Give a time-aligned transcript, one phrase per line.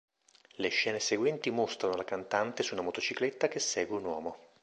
[0.55, 4.37] Le scene seguenti mostrano la cantante su una motocicletta che segue un uomo.